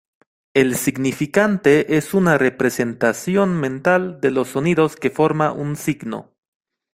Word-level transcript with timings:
El 0.55 0.77
significante 0.77 1.95
es 1.95 2.15
una 2.15 2.39
representación 2.39 3.55
mental 3.59 4.19
de 4.19 4.31
los 4.31 4.47
sonidos 4.47 4.95
que 4.95 5.11
forma 5.11 5.51
un 5.51 5.75
signo. 5.75 6.31